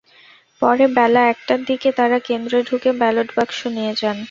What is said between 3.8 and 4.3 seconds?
যান।